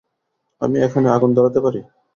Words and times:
আমি 0.61 0.77
এখানে 0.81 1.07
আগুন 1.11 1.31
ধরাতে 1.37 1.59
পারি? 1.65 1.79